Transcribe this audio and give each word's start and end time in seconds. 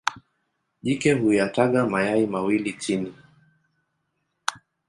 Jike 0.81 1.13
huyataga 1.13 1.85
mayai 1.89 2.25
mawili 2.25 2.73
chini. 2.73 3.13